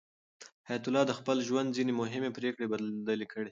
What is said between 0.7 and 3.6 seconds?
الله د خپل ژوند ځینې مهمې پرېکړې بدلې کړې.